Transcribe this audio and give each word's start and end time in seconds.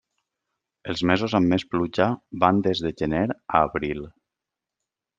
Els 0.93 1.03
mesos 1.11 1.35
amb 1.41 1.53
més 1.55 1.67
pluja 1.75 2.09
van 2.47 2.65
des 2.71 2.83
de 2.87 2.95
gener 3.05 3.23
a 3.39 3.63
abril. 3.71 4.05